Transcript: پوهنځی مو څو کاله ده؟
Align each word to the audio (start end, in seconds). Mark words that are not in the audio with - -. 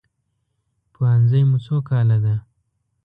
پوهنځی 0.93 1.41
مو 1.49 1.57
څو 1.65 1.75
کاله 1.89 2.17
ده؟ 2.23 2.35